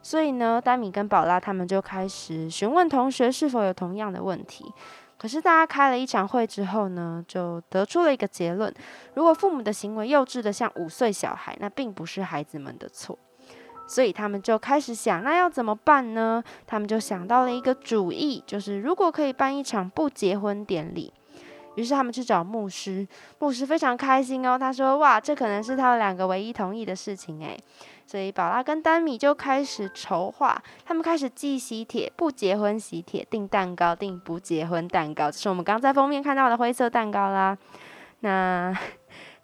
[0.00, 4.72] 所以呢，丹米跟宝拉他们就开始询问同学是否有同样的问题。
[5.16, 8.72] 可是大家开了一场会之后呢，就得出了一个结论：
[9.14, 13.18] 如果父母的行为幼稚的像五岁小孩，那并不是孩子们的错。
[13.88, 16.44] 所以他们就开始想，那要怎么办呢？
[16.66, 21.12] 他们就想到了一个主意，就是如果可以办一场不结婚典礼。
[21.74, 23.06] 于是他们去找牧师，
[23.38, 27.56] 牧师非常开心哦，他说：“哇，这可能是他们两个唯一同意的事情诶。”
[28.04, 37.56] 所以宝拉跟丹米就开始筹划，他们开始寄喜帖，不结婚喜帖，订蛋糕，订不结婚蛋糕，这是我们刚在封面看到的灰色蛋糕啦。
[38.20, 38.76] 那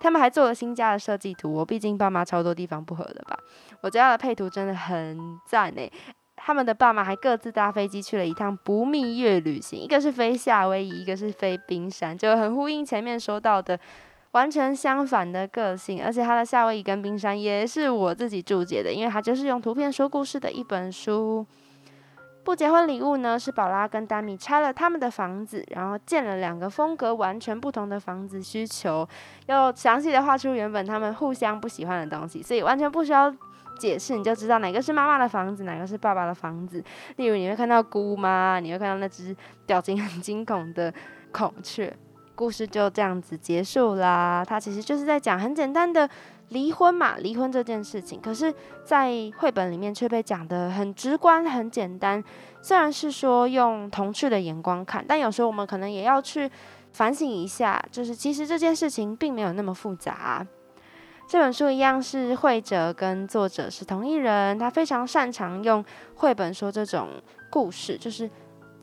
[0.04, 3.38] 他们还做了新家的设计图，我毕竟爸妈超多地方不合的吧。
[3.80, 5.90] 我家的配图真的很赞诶，
[6.36, 13.80] 他们的爸妈还各自搭飞机去了一趟不蜜月旅行，一个是飞夏威夷，一个是飞冰山，就很呼应前面说到的
[14.32, 16.04] 完全相反的个性。
[16.04, 21.46] 而且他的夏威夷跟冰山也是我自己注解的，因为他就是用图片说故事的一本书。
[22.44, 29.08] 不结婚礼物呢，是宝拉跟丹米拆了他们的房子，然后建了两个风格完全不同的房子，需求
[29.46, 33.34] 又详细的画出原本他们互相不喜欢的东西，所以完全不需要。
[33.76, 36.80] 解释你就知道哪个是妈妈的房子，哪个是爸爸的房子。
[37.16, 40.94] 例如你会看到姑妈，你会看到那只表情很惊恐的
[41.32, 41.92] 孔雀。
[42.36, 44.44] 故事就这样子结束啦。
[44.46, 46.08] 它其实就是在讲很简单的
[46.50, 48.20] 离婚嘛，离婚这件事情。
[48.20, 48.52] 可是，
[48.84, 52.22] 在绘本里面却被讲得很直观、很简单。
[52.62, 56.50] 虽然是说用童趣的眼光看，但有时候我们可能也要去
[56.92, 60.46] 反省一下，就是其实这件事情并没有那么复杂。
[61.26, 65.84] 这本书一样是绘者跟作者是同一人，他非常擅长用
[66.16, 67.08] 绘本说这种
[67.50, 68.30] 故事，就是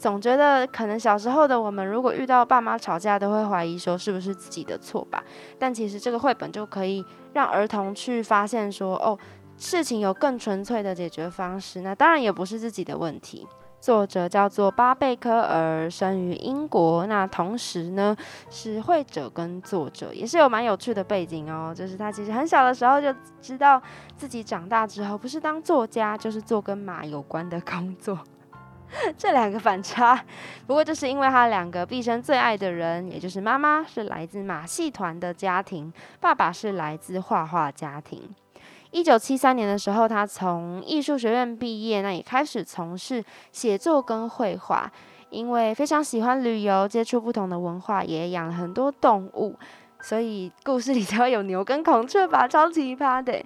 [0.01, 5.23] 总觉得可能小时候的我们，如果遇到爸妈吵架，都会怀疑说是不是自己的错吧？
[5.59, 9.15] 但其实这个绘本就可以让儿童去发现说，哦，
[9.57, 13.47] 事情有更纯粹的解决方式，那当然也不是自己的问题。
[13.79, 17.05] 作者叫做巴贝科尔，生于英国。
[17.05, 18.17] 那同时呢，
[18.49, 21.71] 是绘者跟作者，也是有蛮有趣的背景哦。
[21.75, 23.79] 就是他其实很小的时候就知道
[24.17, 28.17] 自己长大之后不是当作家，就是做跟马有关的工作。
[29.17, 30.23] 这两个反差，
[30.67, 38.29] 不过就是因为他两个毕生最爱的人，也就是妈妈是来自马戏团的家庭，爸爸是来自画画家庭。
[38.91, 44.91] 一九七三年的时候，他从艺术学院毕业，那也开始从事写作跟绘画。
[45.29, 49.57] 因为非常喜欢旅游，接触不同的文化，也养了很多动物，
[50.01, 53.41] 所以故事里才会有牛跟孔雀吧，超奇葩的。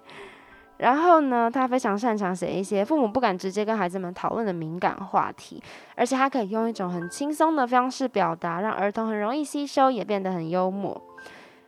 [0.77, 5.61] 然后呢，他非常擅长写一些父母不敢直接跟孩子们讨论的敏感话题，
[5.95, 11.01] 而且他可以用一种很轻松的方式表达，让儿童很容易吸收，也变得很幽默。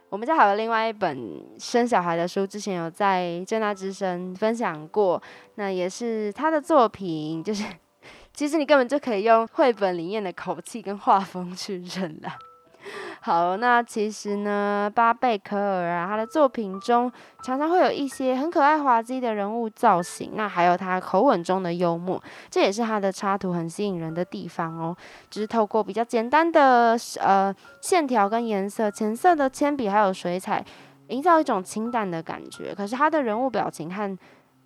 [0.10, 5.22] 我们家还有另外一本生小孩的书，之前有在正大之声分享过。
[5.56, 7.64] 那也是他的作品，就是
[8.34, 12.30] 其实你根本就可以用绘本里面的口气跟画风去认了。
[13.22, 17.12] 好，那其实呢，巴贝科尔啊，他的作品中
[17.44, 24.96] 常常会有一些很可爱滑稽的人物造型，那还有他口吻中的幽默，这也是他的插图很吸引人的地方哦。
[25.30, 30.64] 只是透过比较简单的呃线条跟颜色、浅色的铅笔还有水彩，
[31.08, 32.74] 营造一种清淡的感觉。
[32.74, 34.18] 可是他的人物表情和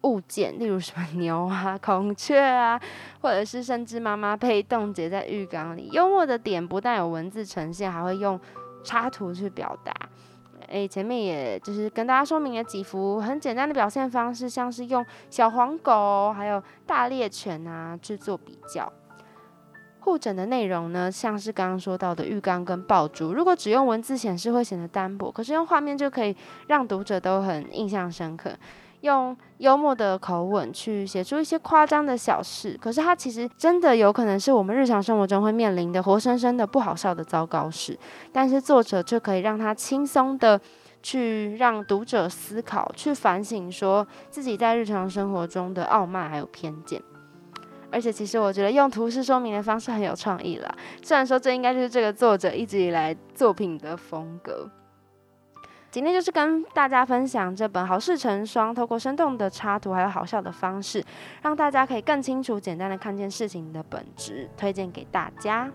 [0.03, 2.79] 物件，例如什么 牛啊、孔雀啊，
[3.21, 8.39] 或者是甚至妈妈被冻结在浴缸里，幽默的点不但有文字呈现，还会用
[8.83, 9.93] 插图去表达。
[10.67, 18.91] 诶，前面也就是跟大家说明了几幅很简单的表现方式，像是用小黄狗还有大猎犬啊去做比较。
[19.99, 26.35] 护枕的内容呢，像是刚刚说到的浴缸跟爆竹，如果只用文字显示会显得单薄，可是用画面就可以
[26.67, 28.51] 让读者都很印象深刻。
[29.01, 37.95] 用幽默的口吻去写出一些夸张的小事，可是它其实真的有可能是我们日常生活中会面临的活生生的不好笑的糟糕事，
[38.32, 40.60] 但是作者却可以让他轻松的
[41.04, 47.00] 去让读者思考，去反省说自己在日常生活中的傲慢还有偏见。
[47.91, 54.67] 而且其实我觉得用图示说明的方式很有创意啦，虽然说这应该就是这个作者一直以来作品的风格。
[55.91, 61.04] 今天就是跟大家分享这本《好事成双》，透过生动的插图还有好笑的方式，
[61.41, 65.69] 让大家可以更清楚、简单的看见事情的本质，推荐给大家。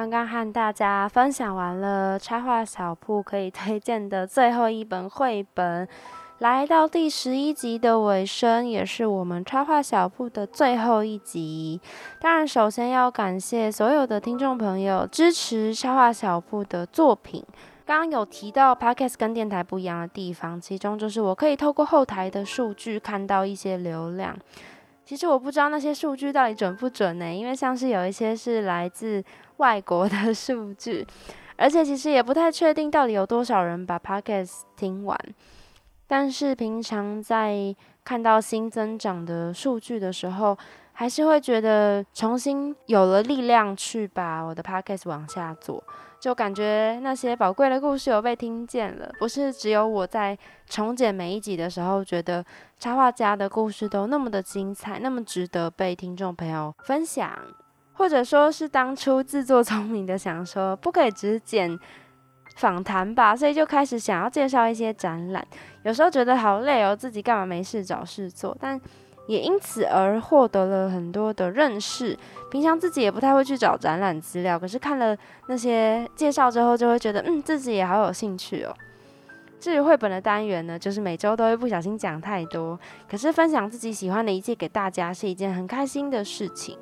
[0.00, 5.86] 刚刚和大家分享完了插画小铺可以推荐的最后一本绘本，
[6.38, 11.78] 来到第十一集的尾声，也是我们插画小铺的最后一集。
[12.18, 17.44] 当然，首先要感谢所有的听众朋友支持插画小铺的作品。
[17.84, 24.34] 刚刚有提到 podcast 跟电台不一样的地方，其中就是我可以透过后台的数据看到一些流量。
[25.10, 27.34] 其实我不知道那些数据到底准不准呢？
[27.34, 29.20] 因为像是有一些是来自
[29.56, 31.04] 外国的 数据，
[31.56, 35.18] 而且其实也不太确定到底有多少人把 podcast 听完。
[36.06, 40.56] 但是平常在看到新增长的数据的时候，
[40.92, 45.82] 还是会觉得重新有了力量去把我的 podcast 往下做。
[46.20, 52.44] 就感觉那些宝贵的故事有被听见了，不是只有我在重剪每一集的时候，觉得
[52.78, 57.32] 插画家的故事都那么的精彩，那么值得被听众朋友分享，
[57.94, 61.78] 或者说是当初自作聪明的想说不可以只剪
[62.56, 65.42] 访谈吧，所以就开始想要介绍一些展览。
[65.84, 68.78] 有时候觉得好累哦，自己干嘛没事找事做，但。
[69.26, 72.16] 也因此而获得了很多的认识。
[72.50, 78.74] 平常自己也不太会去找展览资料，可是看了那些介绍之后，就会觉得嗯，自己也好有兴趣哦。
[79.60, 86.78] 至于绘本的单元呢，就是每周都会不小心讲太多，可是分享自己喜欢的一切给大家是一件很开心的事情。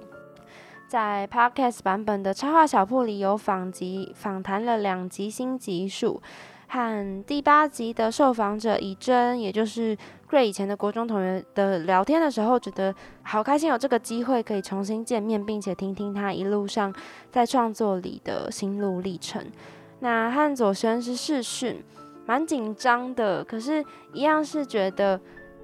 [0.86, 6.22] 在 Podcast 版本的插画小铺里有访集访谈了两集新集数，
[6.68, 9.94] 和第八集的受访者以真，也就是
[10.30, 16.92] 瑞以前的国中同学的聊天的时候，觉得好开心有这个机会可以重新见面，并且听听他一路上
[17.30, 19.42] 在创作里的心路历程。
[20.00, 21.82] 那和左轩是视讯，
[22.26, 25.18] 蛮紧张的，可是，一样是觉得，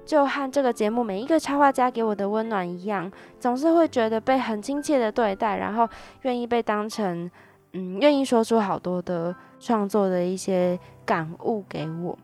[0.05, 5.87] 就和这个节目每一个插画家给我的温暖一样，总是会觉得被很亲切的对待，然后
[6.23, 7.29] 愿意被当成，
[7.73, 12.17] 嗯，愿意说出好多的创作的一些感悟给我。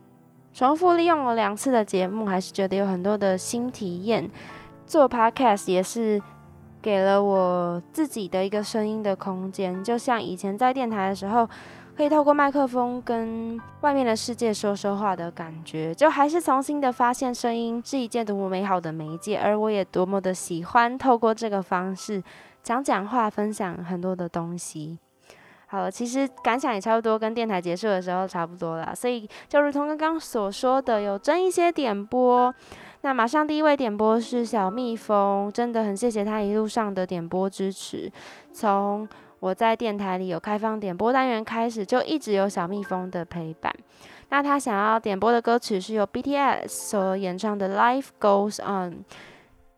[0.54, 4.30] 重复利用了两次的节目，还是觉得有很多的新体验。
[4.86, 6.22] 做 podcast 也是
[6.82, 11.48] 给了我自己的一个声音的空间，就像以前在电台的时候。
[11.94, 22.24] 可以透过麦克风跟外面的世界说说话的感觉，就还是重新的发现声音是一件多么美好的媒介，而我也多么的喜欢透过这个方式
[22.64, 24.98] 讲讲话，分享很多的东西。
[25.72, 28.94] 好了，其实感想也差不多，跟电台结束的时候差不多啦。
[28.94, 32.54] 所以就如同刚刚所说的，有争一些点播。
[33.04, 38.12] 那马上第一位点播是小蜜蜂，真的很谢谢他一路上的点播支持，
[38.52, 39.08] 从。
[39.42, 43.74] 我在电台里有开放点播单元，开始就一直有小蜜蜂的陪伴。
[44.30, 48.92] 那他想要点播的歌曲是由 BTS 所演唱的《Life Goes On》。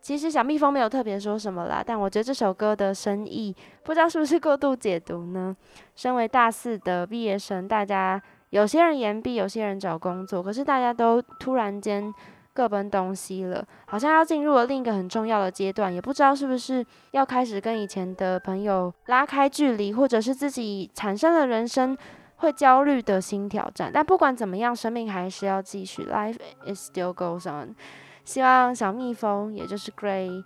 [0.04, 5.56] 其实小蜜蜂没有特别说什么啦，但我觉得这首歌的深意，不知道是不是过度解读呢？
[5.96, 12.12] 身为大四的毕业生，大家有些人延毕，有些人找工作，可是大家都突然间。
[12.56, 21.98] 各奔东西了，好像要进入了另一个很重要的阶段，也不知道是不是要开始跟以前的朋友拉开距离，或者是自己产生了人生
[22.36, 23.90] 会焦虑的新挑战。
[23.92, 27.74] 但不管怎么样，生命还是要继续，Life is still goes on。
[28.24, 30.42] 希望小蜜蜂，也就是 Gray，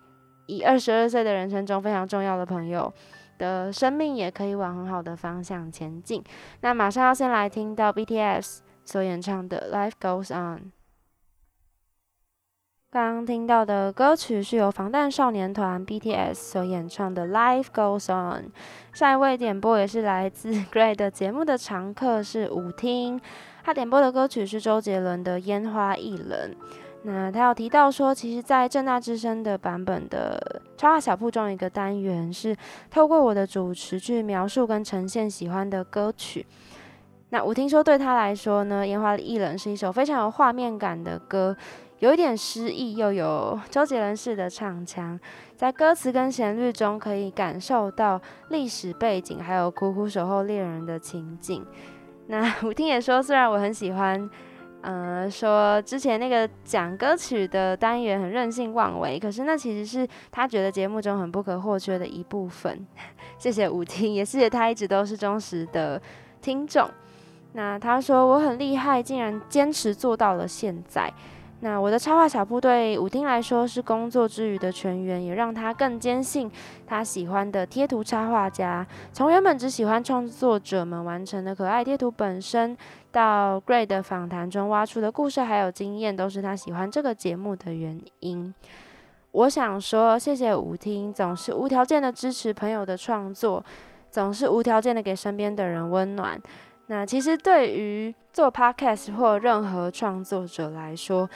[0.46, 2.92] 以二十二岁的人生中非常重要的朋友
[3.38, 6.22] 的生命，也可以往很好的方向前进。
[6.60, 10.72] 那马上要先来听到 BTS 所演唱的 Life Goes On。
[12.90, 18.44] 刚刚听到的歌曲是由防弹少年团 BTS 所演唱的《Life Goes On》。
[18.94, 23.20] 下一位点播也是来自 Gray 的节目的常客是舞厅，
[23.62, 26.50] 他点播的歌曲是周杰伦的《烟花易冷》。
[27.02, 32.54] 那他有提到说，其实，在正大之声的版本的超话小铺中，一个单元是
[32.90, 36.44] 透过我的主持去描述跟呈现喜欢的歌曲。
[37.30, 41.56] 那舞厅说，对他来说呢，《烟花易冷》是一首非常有画面感的歌。
[42.00, 45.18] 有一点诗意，又有周杰伦式的唱腔，
[45.56, 48.20] 在歌词跟旋律中可以感受到
[48.50, 51.66] 历史背景，还有苦苦守候恋人的情景。
[52.28, 54.30] 那舞厅也说，虽然我很喜欢，
[54.80, 62.86] 呃，说之前那个讲歌曲的单元很任性妄为，可是那其实是他觉得节目中很不可或缺的一部分。
[63.38, 66.00] 谢谢舞厅，也谢谢他一直都是忠实的
[66.40, 66.88] 听众。
[67.52, 71.12] 那他说我很厉害，竟然坚持做到了现在。
[71.60, 76.48] 那我的插画小部对舞厅来说是工作之余的全员，也让他更坚信
[76.86, 78.86] 他喜欢的贴图插画家。
[79.12, 82.76] 从原本只喜欢创作者们完成的可爱贴图本身，
[83.10, 88.54] 到 Gray 的访谈中挖出的故事还有经验，都是他喜欢这个节目的原因。
[89.32, 93.64] 我想说，谢谢舞厅，总是无条件的支持朋友的创作，
[94.12, 96.40] 总是无条件的给身边的人温暖。
[96.86, 101.28] 那其实对于做 podcast 或任何创作者来说，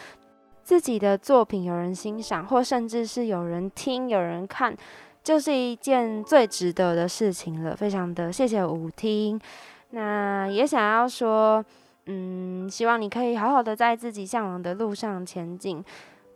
[0.63, 4.73] 自己的作品有人欣赏，或甚至是有人听、有人看，
[5.21, 7.75] 就是一件最值得的事情了。
[7.75, 9.41] 非常的谢谢舞厅。
[9.91, 11.65] 那也想要说，
[12.07, 15.85] 嗯，希望你可以好好的在自己向往的路上前进。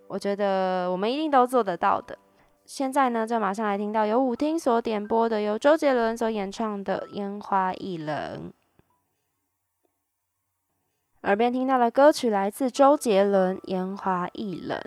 [0.09, 2.19] 我觉得我们一定都做得到的。
[2.65, 8.51] 现在呢，就马上来听到由舞厅所点播的，由周杰伦所演唱的《烟花易冷》。
[11.27, 14.79] 耳边听到的歌曲来自周杰伦《烟花易冷》。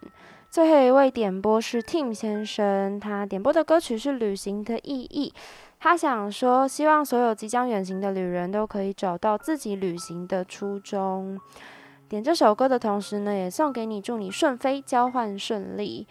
[0.49, 5.33] 最后一位点播是 Tim 先生，他点播的歌曲是《旅行的意义》。
[5.81, 11.37] 他想说，希望所有即将远行的旅人都可以找到自己旅行的初衷。
[12.07, 16.07] 点这首歌的同时呢，也送给你，祝你顺飞，交换顺利。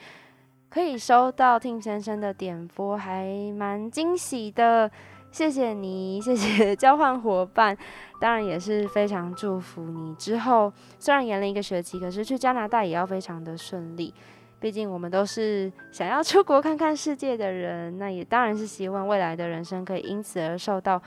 [0.68, 4.90] 可以收到 Tim 先生的点播，还蛮惊喜的。
[5.30, 7.76] 谢谢你，谢谢 交换伙伴，
[8.20, 14.12] 当然也是非常祝福你之后，虽然延了一个学期，可是去加拿大也要非常的顺利。
[14.60, 21.00] 毕竟我们都是想要出国看看世界的人，那也当然是希望未来的人生可以因此而受到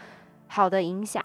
[0.47, 1.21] 好的影响。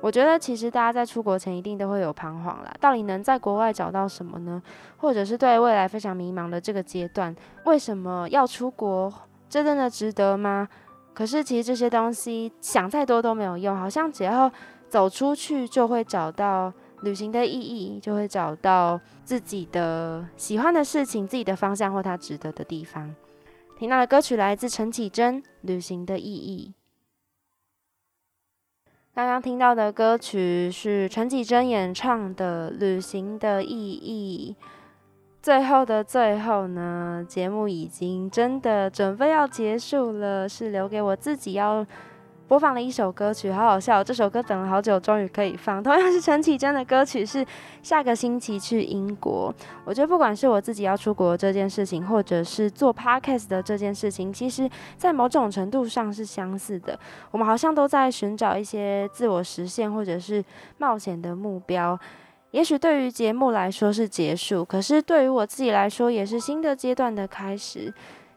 [0.00, 4.62] 我觉得其实大家在出国前一定都会有彷徨啦，到底能在国外找到什么呢？
[4.98, 7.34] 或者是对未来非常迷茫的这个阶段，
[7.64, 9.12] 为什么要出国？
[9.48, 10.68] 这真的值得吗？
[11.14, 14.50] 可是其实这些东西想再多都没有用，好像只要
[14.88, 23.14] 走出去就会找到旅行的意义，就会找到自己的喜欢的事情、自己的方向或它值得的地方。
[23.78, 26.72] 听到的歌曲来自陈绮贞，《旅行的意义》。
[29.14, 34.56] 刚刚听到的歌曲是陈绮贞演唱的《旅行的意义》。
[35.44, 41.86] 最后的最后呢，节目已经真的准备要结束了，是留给我自己要。
[42.46, 44.04] 播放了一首歌曲，好好笑。
[44.04, 45.82] 这首歌等了好久，终于可以放。
[45.82, 47.44] 同样是陈绮贞的歌曲，是
[47.82, 49.52] 下个星期去英国。
[49.84, 54.68] 我觉得不管是我自己要出国这件事情，或者是做 podcast 的这件事情，其实
[54.98, 56.98] 在某种程度上是相似的。
[57.30, 60.44] 我们好像都在寻找一些自我实现或者是
[60.76, 61.98] 冒险的目标。
[62.54, 67.92] 也许对于节目来说是结束，可是对于我自己来说，也是新的阶段的开始。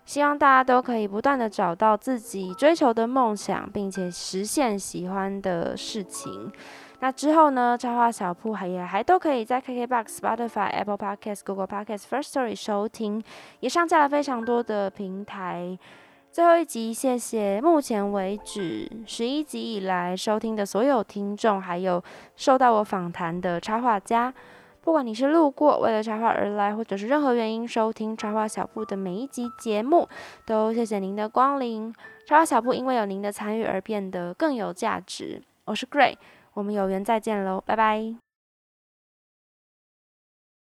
[0.05, 6.51] 希望大家都可以不断的找到自己追求的梦想，并且实现喜欢的事情。
[6.99, 7.77] 那之后呢？
[7.77, 13.23] 插画小铺还也还都可以在 KKBOX、Spotify、Apple Podcasts、Google Podcasts、First Story 收听，
[13.59, 15.77] 也上架了非常多的平台。
[16.37, 22.03] 最后一集，谢谢目前为止十一集以来收听的所有听众，还有
[22.35, 24.31] 受到我访谈的插画家。
[24.81, 30.07] 不管你是路过为了插画而来，或者是任何原因收听插画小铺的每一集节目，
[30.45, 31.91] 都谢谢您的光临。
[32.27, 35.41] 插画小铺因为有您的参与而变得更有价值。
[35.65, 36.17] 我是 Gray，
[36.53, 38.26] 我们有缘再见喽，拜拜。